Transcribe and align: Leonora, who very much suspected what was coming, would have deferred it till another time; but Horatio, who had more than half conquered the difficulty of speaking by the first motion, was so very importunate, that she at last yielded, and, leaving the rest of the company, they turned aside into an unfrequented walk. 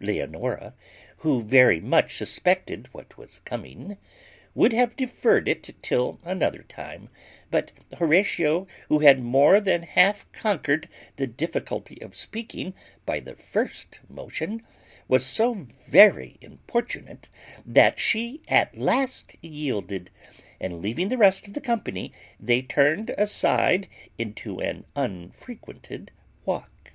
Leonora, 0.00 0.74
who 1.24 1.42
very 1.42 1.80
much 1.80 2.14
suspected 2.18 2.90
what 2.92 3.16
was 3.16 3.40
coming, 3.46 3.96
would 4.54 4.74
have 4.74 4.94
deferred 4.96 5.48
it 5.48 5.70
till 5.80 6.20
another 6.24 6.62
time; 6.64 7.08
but 7.50 7.72
Horatio, 7.96 8.66
who 8.90 8.98
had 8.98 9.22
more 9.22 9.60
than 9.60 9.84
half 9.84 10.30
conquered 10.32 10.90
the 11.16 11.26
difficulty 11.26 11.98
of 12.02 12.14
speaking 12.14 12.74
by 13.06 13.18
the 13.20 13.34
first 13.34 14.00
motion, 14.10 14.60
was 15.08 15.24
so 15.24 15.54
very 15.54 16.36
importunate, 16.42 17.30
that 17.64 17.98
she 17.98 18.42
at 18.46 18.76
last 18.76 19.36
yielded, 19.42 20.10
and, 20.60 20.82
leaving 20.82 21.08
the 21.08 21.16
rest 21.16 21.46
of 21.48 21.54
the 21.54 21.62
company, 21.62 22.12
they 22.38 22.60
turned 22.60 23.08
aside 23.16 23.88
into 24.18 24.60
an 24.60 24.84
unfrequented 24.94 26.10
walk. 26.44 26.90